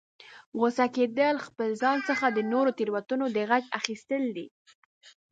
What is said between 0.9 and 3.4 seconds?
کیدل، د خپل ځان څخه د نورو د تیروتنو د